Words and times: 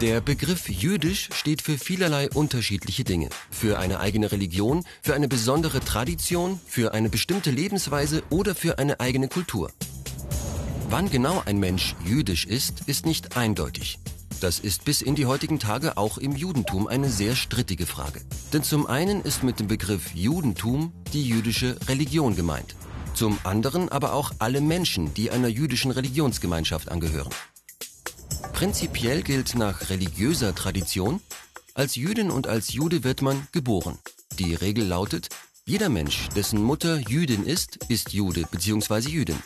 Der 0.00 0.22
Begriff 0.22 0.70
jüdisch 0.70 1.28
steht 1.34 1.60
für 1.60 1.76
vielerlei 1.76 2.30
unterschiedliche 2.30 3.04
Dinge. 3.04 3.28
Für 3.50 3.78
eine 3.78 4.00
eigene 4.00 4.32
Religion, 4.32 4.82
für 5.02 5.12
eine 5.12 5.28
besondere 5.28 5.80
Tradition, 5.80 6.58
für 6.66 6.94
eine 6.94 7.10
bestimmte 7.10 7.50
Lebensweise 7.50 8.22
oder 8.30 8.54
für 8.54 8.78
eine 8.78 8.98
eigene 8.98 9.28
Kultur. 9.28 9.70
Wann 10.88 11.10
genau 11.10 11.42
ein 11.44 11.58
Mensch 11.58 11.94
jüdisch 12.02 12.46
ist, 12.46 12.88
ist 12.88 13.04
nicht 13.04 13.36
eindeutig. 13.36 13.98
Das 14.40 14.58
ist 14.58 14.86
bis 14.86 15.02
in 15.02 15.16
die 15.16 15.26
heutigen 15.26 15.58
Tage 15.58 15.98
auch 15.98 16.16
im 16.16 16.34
Judentum 16.34 16.86
eine 16.86 17.10
sehr 17.10 17.36
strittige 17.36 17.84
Frage. 17.84 18.22
Denn 18.54 18.62
zum 18.62 18.86
einen 18.86 19.20
ist 19.20 19.42
mit 19.42 19.60
dem 19.60 19.66
Begriff 19.66 20.14
Judentum 20.14 20.94
die 21.12 21.28
jüdische 21.28 21.76
Religion 21.88 22.36
gemeint. 22.36 22.74
Zum 23.12 23.38
anderen 23.44 23.90
aber 23.90 24.14
auch 24.14 24.32
alle 24.38 24.62
Menschen, 24.62 25.12
die 25.12 25.30
einer 25.30 25.48
jüdischen 25.48 25.90
Religionsgemeinschaft 25.90 26.88
angehören. 26.90 27.28
Prinzipiell 28.60 29.22
gilt 29.22 29.54
nach 29.54 29.88
religiöser 29.88 30.54
Tradition, 30.54 31.22
als 31.72 31.94
Jüdin 31.94 32.30
und 32.30 32.46
als 32.46 32.74
Jude 32.74 33.04
wird 33.04 33.22
man 33.22 33.48
geboren. 33.52 33.96
Die 34.38 34.54
Regel 34.54 34.84
lautet, 34.84 35.30
jeder 35.64 35.88
Mensch, 35.88 36.28
dessen 36.36 36.62
Mutter 36.62 36.98
Jüdin 36.98 37.46
ist, 37.46 37.78
ist 37.88 38.12
Jude 38.12 38.44
bzw. 38.50 39.08
Jüdin. 39.08 39.38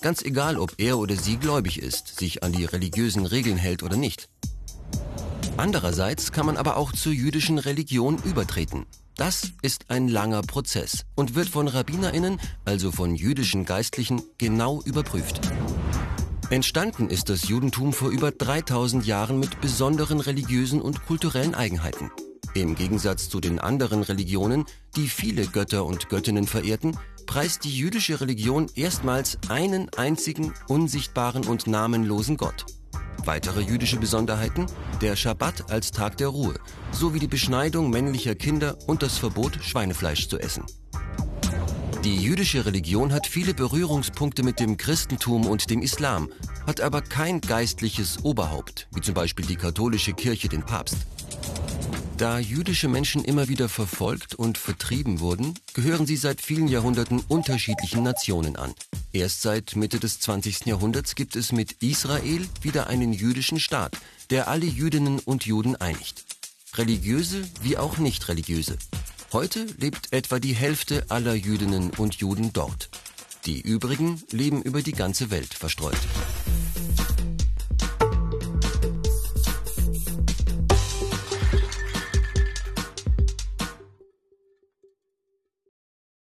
Ganz 0.00 0.22
egal, 0.22 0.56
ob 0.56 0.72
er 0.78 0.96
oder 0.96 1.16
sie 1.16 1.36
gläubig 1.36 1.82
ist, 1.82 2.18
sich 2.18 2.42
an 2.42 2.52
die 2.52 2.64
religiösen 2.64 3.26
Regeln 3.26 3.58
hält 3.58 3.82
oder 3.82 3.96
nicht. 3.96 4.30
Andererseits 5.58 6.32
kann 6.32 6.46
man 6.46 6.56
aber 6.56 6.78
auch 6.78 6.92
zur 6.92 7.12
jüdischen 7.12 7.58
Religion 7.58 8.16
übertreten. 8.24 8.86
Das 9.16 9.52
ist 9.60 9.90
ein 9.90 10.08
langer 10.08 10.40
Prozess 10.40 11.04
und 11.14 11.34
wird 11.34 11.50
von 11.50 11.68
Rabbinerinnen, 11.68 12.40
also 12.64 12.90
von 12.90 13.16
jüdischen 13.16 13.66
Geistlichen, 13.66 14.22
genau 14.38 14.80
überprüft. 14.80 15.42
Entstanden 16.52 17.08
ist 17.08 17.30
das 17.30 17.48
Judentum 17.48 17.94
vor 17.94 18.10
über 18.10 18.30
3000 18.30 19.06
Jahren 19.06 19.40
mit 19.40 19.62
besonderen 19.62 20.20
religiösen 20.20 20.82
und 20.82 21.06
kulturellen 21.06 21.54
Eigenheiten. 21.54 22.10
Im 22.52 22.74
Gegensatz 22.74 23.30
zu 23.30 23.40
den 23.40 23.58
anderen 23.58 24.02
Religionen, 24.02 24.66
die 24.94 25.08
viele 25.08 25.46
Götter 25.46 25.86
und 25.86 26.10
Göttinnen 26.10 26.46
verehrten, 26.46 26.98
preist 27.24 27.64
die 27.64 27.74
jüdische 27.74 28.20
Religion 28.20 28.66
erstmals 28.74 29.38
einen 29.48 29.88
einzigen, 29.96 30.52
unsichtbaren 30.68 31.46
und 31.46 31.68
namenlosen 31.68 32.36
Gott. 32.36 32.66
Weitere 33.24 33.62
jüdische 33.62 33.96
Besonderheiten? 33.96 34.66
Der 35.00 35.16
Schabbat 35.16 35.70
als 35.70 35.90
Tag 35.90 36.18
der 36.18 36.28
Ruhe, 36.28 36.56
sowie 36.90 37.18
die 37.18 37.28
Beschneidung 37.28 37.88
männlicher 37.88 38.34
Kinder 38.34 38.76
und 38.86 39.02
das 39.02 39.16
Verbot, 39.16 39.58
Schweinefleisch 39.62 40.28
zu 40.28 40.38
essen. 40.38 40.64
Die 42.04 42.16
jüdische 42.16 42.66
Religion 42.66 43.12
hat 43.12 43.28
viele 43.28 43.54
Berührungspunkte 43.54 44.42
mit 44.42 44.58
dem 44.58 44.76
Christentum 44.76 45.46
und 45.46 45.70
dem 45.70 45.82
Islam, 45.82 46.28
hat 46.66 46.80
aber 46.80 47.00
kein 47.00 47.40
geistliches 47.40 48.24
Oberhaupt, 48.24 48.88
wie 48.92 49.00
zum 49.00 49.14
Beispiel 49.14 49.46
die 49.46 49.54
katholische 49.54 50.12
Kirche 50.12 50.48
den 50.48 50.64
Papst. 50.64 50.96
Da 52.16 52.40
jüdische 52.40 52.88
Menschen 52.88 53.24
immer 53.24 53.48
wieder 53.48 53.68
verfolgt 53.68 54.34
und 54.34 54.58
vertrieben 54.58 55.20
wurden, 55.20 55.54
gehören 55.74 56.04
sie 56.04 56.16
seit 56.16 56.40
vielen 56.40 56.66
Jahrhunderten 56.66 57.20
unterschiedlichen 57.28 58.02
Nationen 58.02 58.56
an. 58.56 58.74
Erst 59.12 59.42
seit 59.42 59.76
Mitte 59.76 60.00
des 60.00 60.18
20. 60.18 60.66
Jahrhunderts 60.66 61.14
gibt 61.14 61.36
es 61.36 61.52
mit 61.52 61.82
Israel 61.84 62.48
wieder 62.62 62.88
einen 62.88 63.12
jüdischen 63.12 63.60
Staat, 63.60 63.96
der 64.30 64.48
alle 64.48 64.66
Jüdinnen 64.66 65.20
und 65.20 65.46
Juden 65.46 65.76
einigt. 65.76 66.24
Religiöse 66.74 67.42
wie 67.62 67.78
auch 67.78 67.98
nicht 67.98 68.28
religiöse. 68.28 68.76
Heute 69.32 69.64
lebt 69.78 70.12
etwa 70.12 70.38
die 70.38 70.52
Hälfte 70.52 71.06
aller 71.08 71.32
Jüdinnen 71.32 71.90
und 71.96 72.16
Juden 72.16 72.52
dort. 72.52 72.90
Die 73.46 73.62
übrigen 73.62 74.22
leben 74.30 74.60
über 74.60 74.82
die 74.82 74.92
ganze 74.92 75.30
Welt 75.30 75.54
verstreut. 75.54 75.96